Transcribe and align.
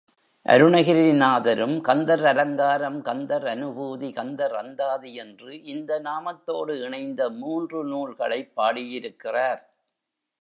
அருணகிரிநாதரும் 0.45 1.81
கந்தர் 1.81 2.25
அலங்காரம், 2.25 3.01
கந்தர் 3.01 3.43
அநுபூதி, 3.43 4.13
கந்தர் 4.13 4.55
அந்தாதி 4.55 5.13
என்று 5.15 5.63
இந்த 5.63 6.01
நாமத்தோடு 6.01 6.81
இணைந்த 6.81 7.29
மூன்று 7.29 7.85
நூல்களைப் 7.85 8.51
பாடியிருக்கிறார். 8.55 9.61